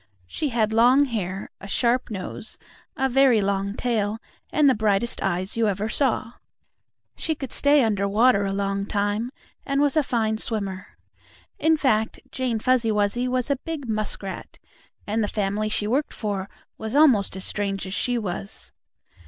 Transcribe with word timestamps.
She 0.25 0.49
had 0.49 0.73
long 0.73 1.05
hair, 1.05 1.51
a 1.59 1.67
sharp 1.67 2.09
nose, 2.09 2.57
a 2.97 3.07
very 3.07 3.39
long 3.39 3.75
tail 3.75 4.17
and 4.51 4.67
the 4.67 4.73
brightest 4.73 5.21
eyes 5.21 5.55
you 5.55 5.67
ever 5.67 5.87
saw. 5.89 6.33
She 7.15 7.35
could 7.35 7.51
stay 7.51 7.83
under 7.83 8.07
water 8.07 8.43
a 8.43 8.51
long 8.51 8.87
time, 8.87 9.31
and 9.63 9.79
was 9.79 9.95
a 9.95 10.01
fine 10.01 10.39
swimmer. 10.39 10.97
In 11.59 11.77
fact, 11.77 12.19
Jane 12.31 12.57
Fuzzy 12.57 12.91
Wuzzy 12.91 13.27
was 13.27 13.51
a 13.51 13.57
big 13.57 13.87
muskrat, 13.87 14.57
and 15.05 15.23
the 15.23 15.27
family 15.27 15.69
she 15.69 15.85
worked 15.85 16.15
for 16.15 16.49
was 16.79 16.95
almost 16.95 17.35
as 17.37 17.45
strange 17.45 17.85
as 17.85 17.93
she 17.93 18.17
was. 18.17 18.71